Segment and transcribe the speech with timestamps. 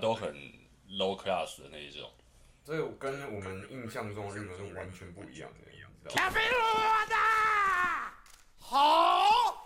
[0.00, 0.34] 都很
[0.88, 2.10] low class 的那一种。
[2.64, 6.32] 所以跟我们印象中的日本是完全不一样的，你知道吗？
[8.58, 9.62] 好。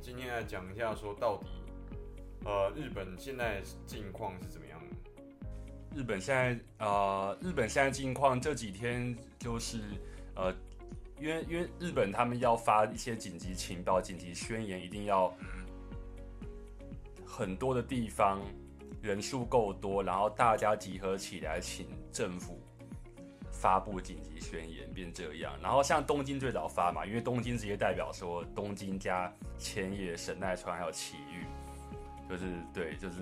[0.00, 1.46] 今天来讲一下，说到底，
[2.44, 4.95] 呃，日本现在境况是怎么样的？
[5.96, 9.80] 日本现在，呃，日本现在近况这几天就是，
[10.34, 10.54] 呃，
[11.18, 15.34] 因为因为日本他们要发一些紧急情报、紧急宣言，一定要
[17.26, 18.40] 很多的地方。
[19.02, 22.60] 人数够多，然后大家集合起来，请政府
[23.52, 25.52] 发布紧急宣言，变这样。
[25.62, 31.46] 然后像东京最早发嘛，因为东京直接代表说东京加千叶、神奈川还有埼玉，
[32.28, 33.18] 就是对，就是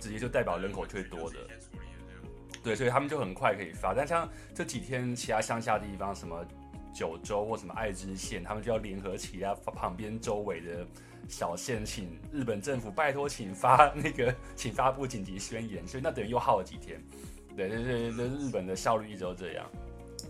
[0.00, 1.36] 直接就代表人口最多的。
[2.62, 3.94] 对，所以他们就很快可以发。
[3.94, 6.44] 但像这几天其他乡下地方，什么
[6.92, 10.86] 九州或什么爱知县，他们就要联合其他，旁边周围的。
[11.28, 16.98] 小县请日本政府拜托，请发那个，请发布紧急宣言，所以那等于又耗了几天。
[17.54, 19.70] 对对对，这日本的效率一直都这样。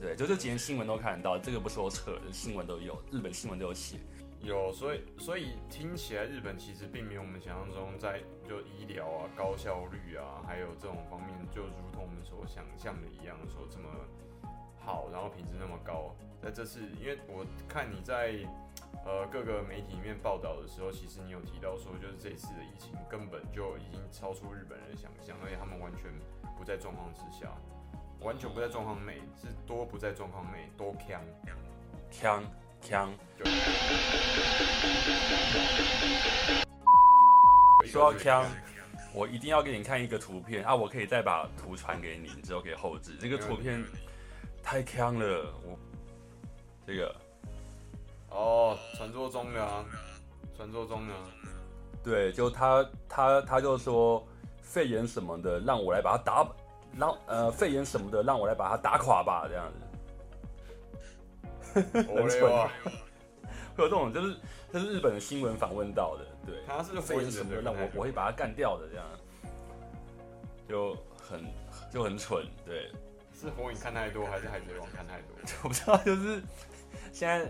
[0.01, 3.99] 对，就这几天新闻都看得到，这个不是我扯的，新闻都有，日本新闻都有写。
[4.41, 13.89] 有，所以所以听起来日本其实并没有我们想象中在就医疗啊、高效率啊，还有这种方面，就如同我们所想象的一样，说这么
[14.79, 16.15] 好，然后品质那么高。
[16.41, 18.39] 那这次因为我看你在。
[19.05, 26.11] 呃，各个媒体里面报道的时候，其实你有提到说，就是这次的疫情根本就已经超出日本人的想象，而且他们完全
[26.59, 27.53] 不在状况之下，
[28.21, 31.23] 完全不在状况内，是多不在状况内，多强
[32.11, 32.43] 强
[32.83, 33.09] 锵。
[37.87, 38.45] 说到枪，
[39.15, 40.75] 我一定要给你看一个图片啊！
[40.75, 43.17] 我可以再把图传给你，你之后可以后置。
[43.19, 43.83] 这个图片
[44.63, 45.79] 太强了，我
[46.87, 47.15] 这个。
[48.31, 49.85] 哦，传说中的啊，
[50.55, 51.15] 传说中的，
[52.05, 54.23] 对，就他他他就说
[54.61, 56.47] 肺炎什么的，让我来把他打，
[56.95, 59.88] 让呃肺炎什么的，让我来把他打垮吧，这样子。
[61.75, 62.69] 很蠢，
[63.77, 64.37] 会有这种，就是
[64.73, 69.07] 这是日本的新闻访问到的，对，他是肺炎什么的，让我我会把他干掉的，这样，
[70.69, 71.45] 就很
[71.93, 72.91] 就很蠢，对。
[73.41, 75.37] 是火影看太多，还是海贼王看太多？
[75.63, 76.43] 我不知道，就是
[77.13, 77.49] 现在。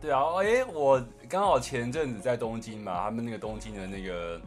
[0.00, 4.40] 对啊，哎、欸，我刚好前阵子在东京嘛，他们那个东京的那个，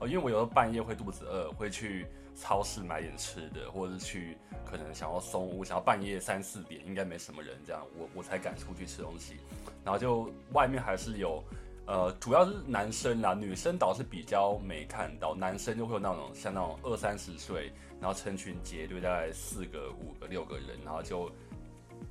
[0.00, 9.36] 哦，因为我有时候半夜会肚子饿，会去超市买点吃的，或者是去可能想要松屋，想要半夜三四点应该没什么人这样，我我才敢出去吃东西。
[9.84, 11.42] 然后就外面还是有，
[11.86, 21.30] 呃，主要是男生啦，女生倒是比较没看到，男生就会有那种像那种二三十岁，然后成群结队大概四个、五个、六个人，然后就。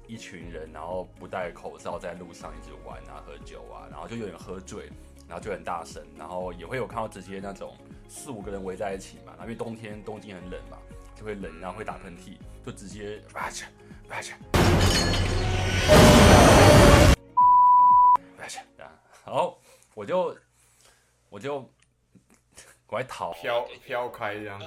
[0.07, 4.85] 一群人，然后不戴口罩在路上一直玩啊、喝酒啊，然后就有点喝醉，
[5.27, 7.75] 然后就很大声，然后也会有看到直接那种
[8.07, 10.77] 四五个人围在一起嘛，然后因为冬天东京很冷嘛，
[11.15, 13.65] 就会冷，然后会打喷嚏，就直接哇切
[14.09, 14.33] 哇切，
[18.37, 19.59] 哇切，然后
[19.93, 20.37] 我就
[21.29, 21.67] 我就
[22.85, 24.61] 快逃，飘飘开这样。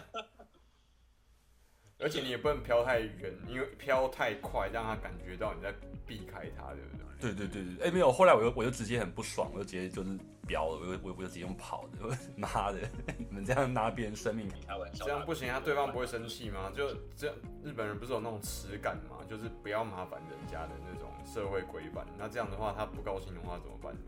[2.00, 5.74] 而且你也不能飘太远，因为飘太快，让他感觉到你在
[6.06, 7.07] 避开他，对不对？
[7.20, 12.78] 对对对对，哎、欸，没有，后来我又我就直接很不爽，我就直接就是飙了，我就我我就直接用跑的， 妈的，
[13.18, 16.70] 你们这样拿别人生命比开玩笑，这样不行，啊对方不会生气吗？
[16.74, 19.24] 就这样，日本人不是有那种耻感吗？
[19.28, 24.00] 就是不要麻烦人家的那种社会规范，那这样的话他不高兴的话怎么办呢？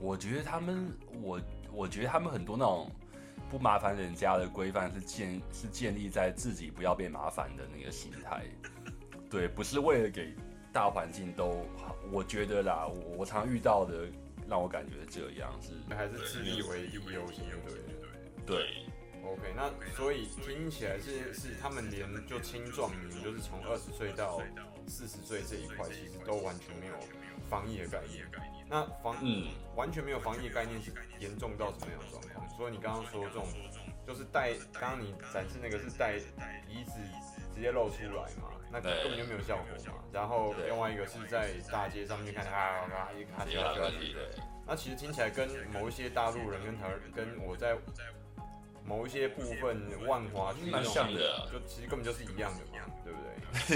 [0.00, 0.92] 我觉得他们，
[1.22, 1.40] 我
[1.72, 2.90] 我觉得他们很多那种。
[3.50, 8.46] 不麻烦人家的规范是建是建立在自己不要被麻烦的那个心态，
[9.28, 10.34] 对，不是为了给
[10.72, 11.96] 大环境都好。
[12.10, 14.06] 我觉得啦，我我常遇到的
[14.48, 17.84] 让我感觉这样是还是自立为第一优先，对对
[18.46, 18.86] 对。
[19.24, 24.42] OK，那所以听起来是是他们连就青壮年，就是从二十岁到
[24.88, 26.94] 四十岁这一块，其实都完全没有
[27.48, 28.26] 防疫的概念。
[28.68, 29.46] 那防嗯
[29.76, 32.50] 完全没有防疫的概念是严重到什么样的状况？
[32.56, 33.46] 所以你刚刚说这种
[34.04, 36.18] 就是戴，刚刚你展示那个是戴
[36.66, 36.92] 鼻子
[37.54, 38.50] 直接露出来嘛？
[38.72, 40.02] 那根本就没有效果嘛。
[40.12, 43.64] 然后另外一个是在大街上面看啊啊一卡起来，
[44.66, 47.76] 那其实听起来跟某一些大陆人跟台跟我在
[48.84, 53.18] 某一些部分万华区蛮像的，就其实根本就是一样的嘛，对不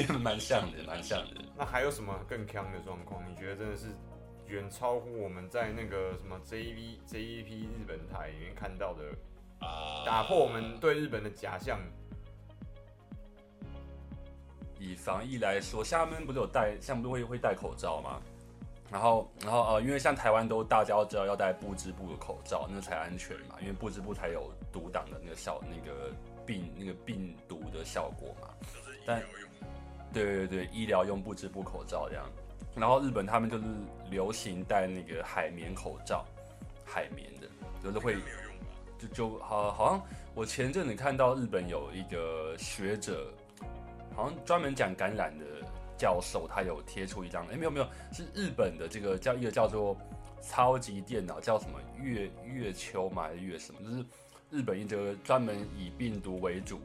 [0.08, 0.16] 对？
[0.18, 1.42] 蛮像的，蛮像的。
[1.56, 3.22] 那还有什么更坑的状况？
[3.30, 3.86] 你觉得真的是？
[4.48, 9.02] 远超乎我们在那个什么 JV JEP 日本台里面看到的，
[10.06, 11.80] 打破我们对日本的假象。
[14.78, 18.20] 以防疫来说，像他们不是有戴，像不是会会戴口罩吗？
[18.90, 26.12] 然后，然后呃，因为像台湾都大家都知道要戴布织布的口罩，那才安全嘛，因为布织布才有阻挡的那个效，那个
[26.46, 28.48] 病那个病毒的效果嘛。
[29.04, 29.20] 但
[30.12, 32.24] 对对对，医疗用布织布口罩这样。
[32.76, 33.64] 然后日本他们就是
[34.08, 36.24] 流行戴那个海绵口罩，
[36.84, 37.48] 海绵的，
[37.82, 38.16] 就是会
[38.98, 40.02] 就就好好像
[40.34, 43.32] 我前阵子看到日本有一个学者，
[44.16, 45.44] 好像专门讲感染的。
[45.98, 49.96] 教授他有贴出一张，哎，没有没有，是日本的这个叫一个叫做
[50.42, 53.80] 超级电脑，叫什么月月秋嘛，还是月什么？
[53.80, 54.04] 就是
[54.50, 56.82] 日本一个专门以病毒为主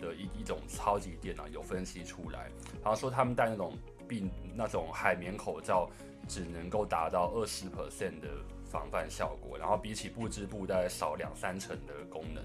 [0.00, 2.50] 的一一种超级电脑有分析出来，
[2.82, 3.78] 然后说他们戴那种
[4.08, 5.88] 病那种海绵口罩，
[6.26, 8.28] 只能够达到二十 percent 的
[8.64, 12.44] 防范效果，然后比起不织布大概少两三成的功能。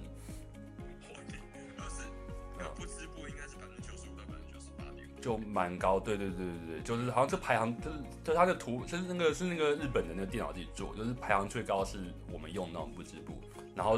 [5.24, 11.98] 就蛮高，对对对对对，就是好像这排行，就是就它的图，就是那个是那个日本的那个电脑自己做，就是排行最高是
[12.30, 13.34] 我们用那种不织布，
[13.74, 13.98] 然后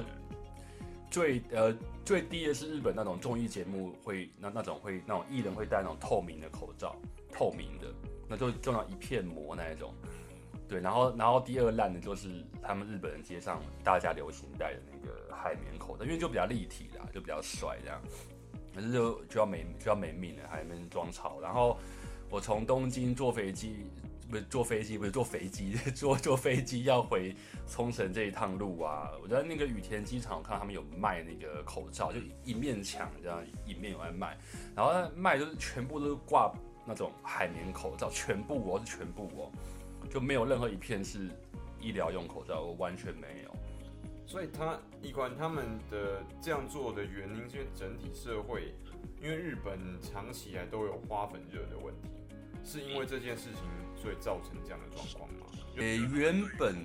[1.10, 1.76] 最呃
[2.06, 6.96] 最低的是日本那种综艺节目会那那种会那种艺人会戴那种透明的口罩，
[7.34, 7.88] 透明的，
[8.30, 9.92] 那就就那一片膜那一种，
[10.70, 12.30] 对，然后然后第二烂的就是
[12.62, 18.00] 他们日本人街上大家流行戴的那个海绵口罩，因为就比较立体啦，就比较帅这样。
[18.76, 21.40] 可是就就要没就要没命了，还没装潮。
[21.40, 21.78] 然后
[22.30, 23.86] 我从东京坐飞机，
[24.30, 27.34] 不是坐飞机，不是坐飞机，坐坐飞机要回
[27.68, 29.12] 冲绳这一趟路啊。
[29.24, 34.38] 我在那个羽田机场，我看到他们有卖那个口罩，就一面墙这样，一面有在卖。
[34.76, 36.52] 然后卖就是全部都是挂
[36.86, 39.52] 那种海绵口罩，全部哦是全部哦，
[40.10, 41.30] 就没有任何一片是
[41.80, 43.55] 医疗用口罩，我完全没有。
[44.28, 48.74] 所以他一贯他们的这样做的原因，是因为整体社会，
[49.22, 52.10] 因为日本长期以来都有花粉热的问题，
[52.64, 53.62] 是因为这件事情
[53.96, 55.46] 所以造成这样的状况吗？
[55.78, 56.76] 诶、欸，原本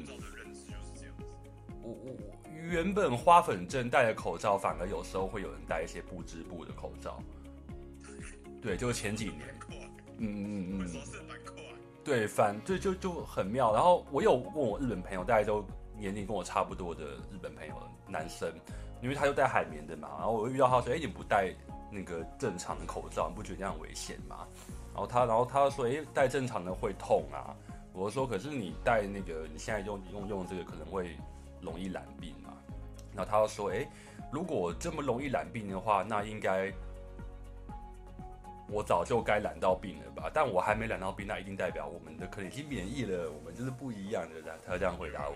[1.82, 2.16] 我我
[2.52, 7.22] 原本花粉症戴的口罩，反而有时候会有人戴一些不织布的口罩。
[8.60, 9.40] 对，就是前几年，
[10.18, 11.02] 嗯嗯嗯，
[12.04, 13.72] 对，反对就就很妙。
[13.72, 15.64] 然后我有问我日本朋友，大家都。
[16.00, 17.74] 年龄跟我差不多的日本朋友，
[18.08, 18.50] 男生，
[19.02, 21.54] 因为他就戴海绵的嘛，然后我遇到他说：“哎、你不戴
[21.92, 24.48] 那个正常的口罩，你不觉得这样危险吗？”
[24.92, 27.54] 然后他，然后他说：“哎、戴正常的会痛啊。”
[27.92, 31.16] 我说：“可是你戴那个，你现在用用用这个可能会
[31.60, 32.50] 容易染病嘛。”
[33.14, 33.86] 然后他就说：“哎、
[34.32, 36.72] 如果这么容易染病的话，那应该
[38.68, 40.30] 我早就该染到病了吧？
[40.32, 45.34] 但我还没染到病，那一定代表我们的可能已经免疫了，我们就是不一样的。”他这样回答我。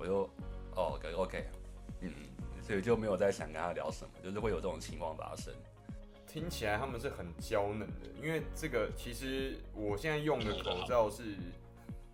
[0.00, 0.22] 我就
[0.74, 1.44] 哦，OK OK，
[2.00, 2.10] 嗯，
[2.62, 5.52] 所以就没有再想跟他聊什么，就是会有这种情况发生。
[6.26, 11.36] 听起来他们是很娇嫩的，因为这个其实我现在用的口罩是，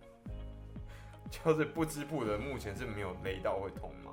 [1.31, 4.11] 就是不织布的，目前是没有勒到会痛嘛。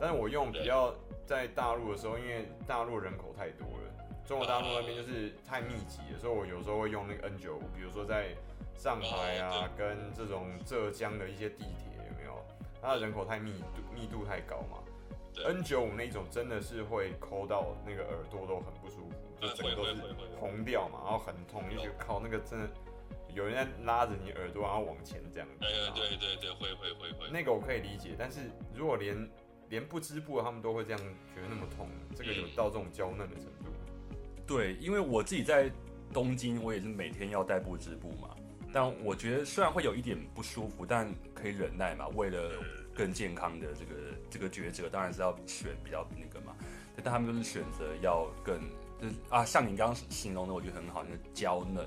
[0.00, 0.92] 但是我用比较
[1.24, 8.34] 在大陆的时候，因为大陆人口太多了，中国大陆那边就是太密集了，所以我有时候会用那个 N 九五比如说在
[8.74, 11.91] 上海啊，跟这种浙江的一些地铁。
[12.82, 14.78] 它的人口太密度密度太高嘛
[15.36, 19.94] ，N95 那种真的是会抠到那个耳朵都很不舒服，就整个都是
[20.40, 22.68] 红掉嘛，然后很痛，就觉得靠那个真的
[23.32, 25.48] 有人在拉着你耳朵，然后往前这样。
[25.60, 27.30] 对对对对，会会会会。
[27.30, 28.40] 那个我可以理解，但是
[28.74, 29.30] 如果连
[29.68, 30.98] 连不织布他们都会这样
[31.34, 33.70] 觉得那么痛，这个有到这种娇嫩的程度。
[34.44, 35.70] 对，因为我自己在
[36.12, 38.36] 东京，我也是每天要戴不织布嘛。
[38.72, 42.08] 但我觉得虽然会有一点不舒服，但可以忍耐嘛。
[42.08, 42.50] 为了
[42.94, 43.94] 更健康的这个
[44.30, 46.56] 这个抉择，当然是要选比较那个嘛。
[46.96, 48.60] 但他们都是选择要更
[49.00, 51.86] 就是啊，像你刚刚形容的，我觉得很好，那个娇嫩，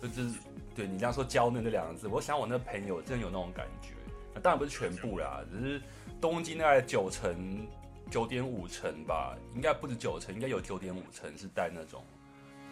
[0.00, 0.30] 就是
[0.74, 3.90] 对你这样说娇嫩这两个字，我想我那朋友真的有那种感觉。
[4.34, 5.82] 那当然不是全部啦，只是
[6.20, 7.66] 东京大概九成
[8.10, 12.04] 九点五成吧，应该不止九成，应该有九点五成是带那种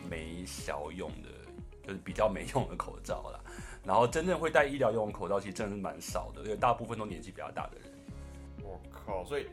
[0.08, 1.28] 没小用的。
[1.86, 3.40] 就是比较没用的口罩啦，
[3.84, 7.92] 然后真正会戴医疗用的口罩，其实真的是蛮少的，因为大部分都年纪比较大的人。
[8.62, 9.46] 我靠，所以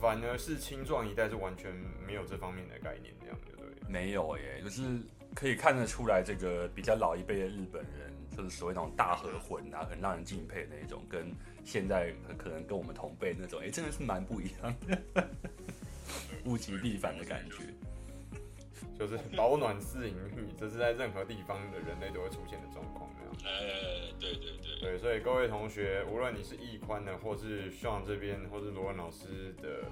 [0.00, 1.70] 反而是青壮一代是完全
[2.06, 3.88] 没有这方面的概念，这样对不对？
[3.88, 4.82] 没有耶，就是
[5.34, 11.30] 可以看得出来，这个比较老一辈的日本人，就是所谓那种大和魂啊，很让人敬佩的那种，跟
[11.62, 15.28] 现在可能跟我们同辈那种，哎，真的是蛮不一样的，
[16.46, 17.64] 物极必反的感觉。
[19.00, 23.32] 就是保暖思淫欲，这是在任何地方的人类都会出现的状况，那样。
[23.46, 24.78] 哎，对对对。
[24.78, 29.84] 对，所以各位同学，无论你是易宽的，或是 Sean 这边，或是罗文老师的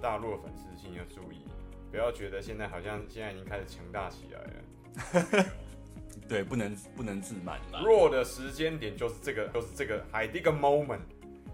[0.00, 1.44] 大陆粉丝，请要注意，
[1.90, 5.46] 不要觉得现在好像现在已经开始强大起来了。
[6.26, 7.60] 对，不能不能自满。
[7.84, 11.00] 弱的时间点就是这个，就是这个海蒂个 moment，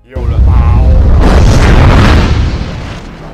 [0.04, 0.99] 有了包。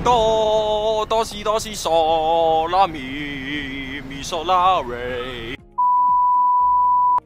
[0.04, 5.56] 哆哆西哆西嗦拉咪咪嗦拉瑞。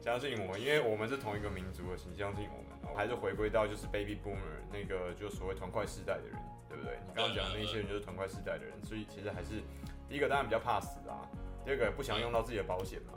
[0.03, 2.95] 相信我们，因为我们是同一个民族的，请相信我们。
[2.95, 6.37] 还是回归到就是 baby boomer 那个，就所谓团块世代的人，
[6.67, 6.99] 对不对？
[7.07, 9.63] 你刚刚讲的那些人就是团块世代的人，所以其实还是
[10.09, 11.23] 第一个当然比较怕死啊，
[11.63, 13.13] 第二个不想用到自己的保险嘛，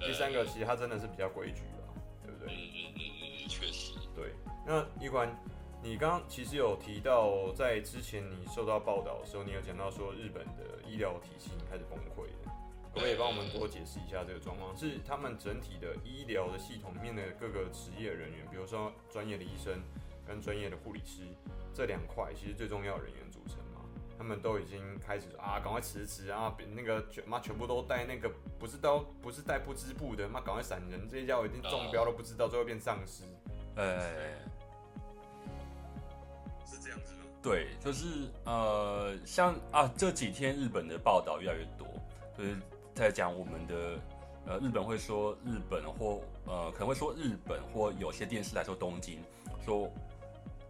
[0.00, 1.92] 第三个其实他真的是比较规矩啊，
[2.24, 2.50] 对不对？
[2.50, 3.00] 嗯嗯嗯
[3.44, 3.92] 嗯，确实。
[4.16, 4.32] 对，
[4.66, 5.28] 那一关，
[5.84, 12.50] 你刚刚其实有提到，在之前你受到报道的时候，你有讲到说日本的医疗体系开始崩溃的。
[12.94, 14.74] 可不可以帮我们多解释一下这个状况？
[14.74, 19.78] 是他们整体的医疗的系统面的各个职业人员，比如说专业的医生
[20.26, 21.20] 跟专业的护理师
[21.74, 23.84] 这两块，其实最重要的人员组成嘛？
[24.16, 33.24] 他们都已经开始啊，赶快辞职啊，那个全妈全部都带那个不是都不是带不织布的，妈赶快闪人，这些家伙已经中标都不知道，最后变丧尸。
[33.76, 34.38] 呃，
[36.84, 37.20] 这样子吗？
[37.42, 41.88] 对，就是呃，像啊这几天日本的报道越来越多，
[42.36, 42.56] 就是。
[42.94, 43.74] 在讲我们的，
[44.46, 49.18] 呃，日本会说日本或呃可能会说日本或有些电视来说东京，
[49.64, 49.90] 说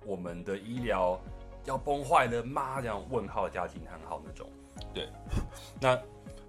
[0.06, 1.20] 我们的医疗
[1.66, 2.80] 要崩坏了吗？
[2.80, 4.48] 这样问号加惊叹号那种。
[4.94, 5.06] 对，
[5.78, 6.00] 那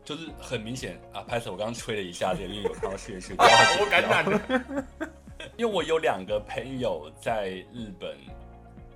[0.06, 1.22] 就是很明显啊。
[1.24, 4.86] 拍摄我刚刚吹了一下，因为有看到血血，我感染了。
[5.60, 8.18] 因为我有两个朋友在日本，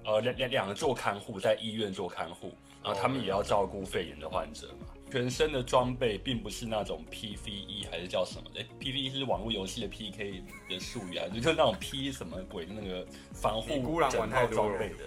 [0.09, 2.51] 呃，两两两个做看护，在医院做看护，
[2.83, 4.87] 然后他们也要照顾肺炎的患者嘛。
[5.11, 8.59] 全身的装备并不是那种 PVE 还是叫什么的？
[8.59, 15.05] 欸，PVE 是网络游戏的 PK 的术语啊，就是那种 P 什么鬼的那个防护整套装备的。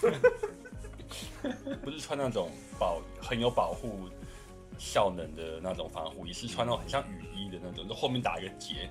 [1.82, 4.08] 不是穿那种保很有保护
[4.78, 8.88] 效能的那种防护衣，是穿那种很像雨衣的那种，就后面打一个结，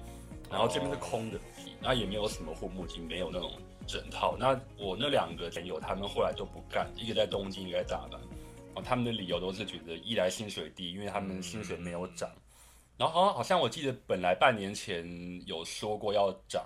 [0.49, 1.39] 然后这边是空的，
[1.81, 3.51] 然后也没有什么护目镜，没有那种
[3.91, 4.37] 整套。
[4.37, 8.19] 那我那两个朋友他们后来都不干，一个在东京，一个在大阪。
[8.75, 12.29] 哦他们的理由都是觉得一来薪水低，因为他们薪水没有涨，
[12.97, 15.03] 然后好像好像我记得本来半年前
[15.47, 16.63] 有说过要涨，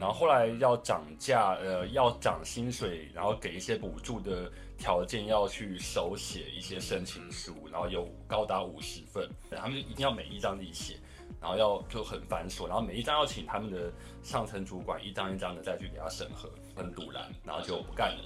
[0.00, 10.96] 后后来要涨价，呃，要涨薪水，然后给一些补助的条件，要去手写一些申请书，然后有高达五十份，他们就一定要每一张自己写，
[11.40, 13.92] 然后要就很繁琐，然后每一张要请他们的
[14.22, 18.24] 上层主管一张一张的再去给他审核，很赌烂，然后就不干了，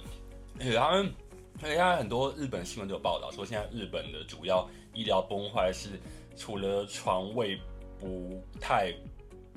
[0.59, 1.13] 而且他们，
[1.57, 5.99] 而且现在很多日本新闻都有报道说，现在日本的主要医疗崩坏是
[6.35, 7.59] 除了床位
[7.99, 8.93] 不太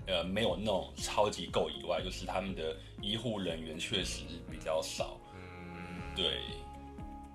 [0.06, 5.18] 呃没有那种超级够以外，就是他们的医护人员确实比较少。
[5.34, 6.40] 嗯，对，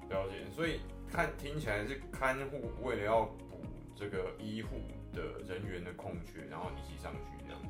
[0.09, 0.35] 了解。
[0.55, 0.79] 所以
[1.11, 3.59] 看听起来是看护为了要补
[3.95, 4.77] 这个医护
[5.13, 7.61] 的人员的空缺，然后一起上去这样。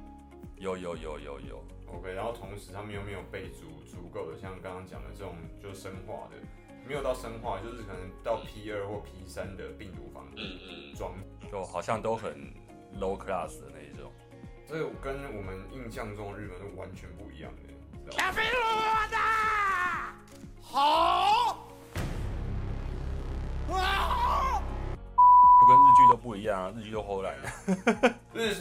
[0.57, 1.63] 有有有有有。
[1.87, 6.37] OK，然后同时他们又没有备足足够的，像刚刚讲的这种就是生化的。
[6.87, 10.37] 没有到生化，就是可能到 P 二或 P 三的病毒防护
[10.97, 11.13] 装，
[11.51, 12.51] 就好像都很
[12.99, 14.11] low class 的那一种。
[14.67, 18.17] 这个跟我们印象中的日本是完全不一样的。
[18.17, 18.61] 卡菲罗
[19.11, 19.17] 的
[20.59, 21.60] 好，
[26.11, 28.13] 都不一样啊，日剧都后来的。
[28.35, 28.53] 日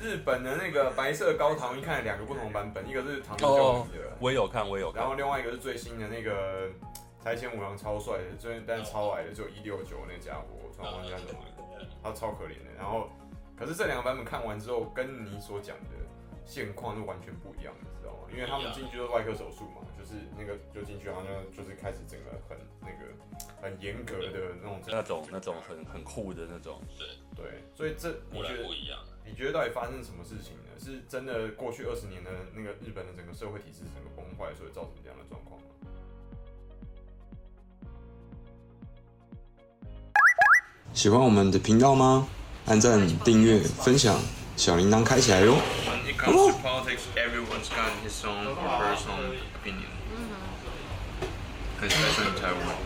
[0.00, 3.48] 日本的那个白色高糖，一看两个不同版本，一个是唐人
[3.92, 5.00] 街的，我也有看，我也有看。
[5.00, 6.68] 然后另外一个是最新的那个。
[7.22, 11.40] 柴犬五郎超帅的，就是但是超矮的，只有一六九那家伙，我突然忘记他怎么
[11.78, 12.72] 了，他超可怜的。
[12.78, 13.10] 然后，
[13.54, 15.90] 可是这两个版本看完之后，跟你所讲的
[16.50, 18.26] 现况是完全不一样的，你知道吗？
[18.34, 23.14] 因为他们进去都是外科手术嘛，就是那个就进去好像就是开始整个很那个
[23.62, 28.98] 很严格的那种那种那种很很酷的那种，对对，所以这你觉得不一样？
[29.24, 30.74] 你觉得到底发生什么事情呢？
[30.76, 35.66] 是真的过去二十年的那个日本的整个社会体制整个崩坏，所以造成这样的状况吗？
[40.92, 42.26] 喜欢我们的频道吗？
[42.66, 44.18] 按赞、订阅、分享，
[44.56, 45.54] 小铃铛开起来哟！
[46.20, 46.52] comes Ooh.
[46.52, 51.84] to politics, everyone's got his own or her own opinion, mm-hmm.
[51.84, 52.76] especially in Taiwan.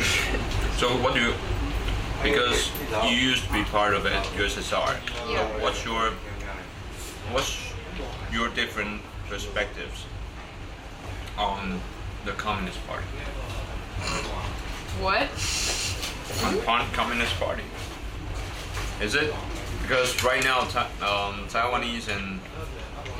[0.78, 1.34] so what do you?
[2.22, 2.70] Because
[3.04, 4.96] you used to be part of it, USSR.
[5.28, 5.46] Yeah.
[5.46, 6.12] So what's your
[7.32, 7.72] what's
[8.32, 10.06] your different perspectives
[11.36, 11.80] on
[12.24, 13.06] the Communist Party?
[15.00, 15.28] What?
[16.66, 17.62] On Communist Party.
[19.00, 19.34] Is it?
[19.82, 22.40] Because right now, um, Taiwanese and